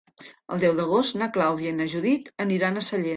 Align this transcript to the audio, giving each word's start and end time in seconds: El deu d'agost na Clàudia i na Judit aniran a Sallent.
El 0.53 0.61
deu 0.63 0.79
d'agost 0.79 1.17
na 1.21 1.27
Clàudia 1.35 1.73
i 1.73 1.75
na 1.81 1.87
Judit 1.93 2.33
aniran 2.47 2.81
a 2.83 2.87
Sallent. 2.89 3.09